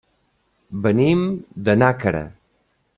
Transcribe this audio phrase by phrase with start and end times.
[0.87, 1.21] Venim
[1.69, 2.27] de Nàquera.